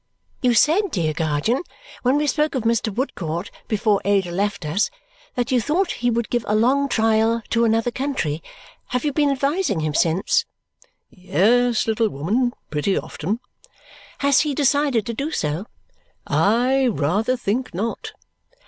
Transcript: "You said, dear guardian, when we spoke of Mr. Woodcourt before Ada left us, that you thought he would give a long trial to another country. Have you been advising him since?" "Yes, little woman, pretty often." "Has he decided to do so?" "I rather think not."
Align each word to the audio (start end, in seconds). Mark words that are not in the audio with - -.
"You 0.41 0.55
said, 0.55 0.89
dear 0.89 1.13
guardian, 1.13 1.61
when 2.01 2.17
we 2.17 2.25
spoke 2.25 2.55
of 2.55 2.63
Mr. 2.63 2.91
Woodcourt 2.91 3.51
before 3.67 4.01
Ada 4.03 4.31
left 4.31 4.65
us, 4.65 4.89
that 5.35 5.51
you 5.51 5.61
thought 5.61 5.91
he 5.91 6.09
would 6.09 6.31
give 6.31 6.43
a 6.47 6.55
long 6.55 6.89
trial 6.89 7.43
to 7.51 7.65
another 7.65 7.91
country. 7.91 8.41
Have 8.87 9.05
you 9.05 9.13
been 9.13 9.29
advising 9.29 9.81
him 9.81 9.93
since?" 9.93 10.45
"Yes, 11.11 11.85
little 11.85 12.09
woman, 12.09 12.55
pretty 12.71 12.97
often." 12.97 13.41
"Has 14.17 14.39
he 14.39 14.55
decided 14.55 15.05
to 15.05 15.13
do 15.13 15.29
so?" 15.29 15.67
"I 16.25 16.87
rather 16.87 17.37
think 17.37 17.71
not." 17.75 18.13